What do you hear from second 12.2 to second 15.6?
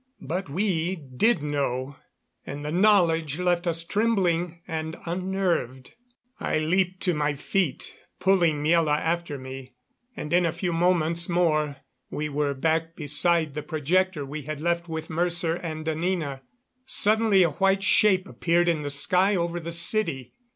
were back beside the projector we had left with Mercer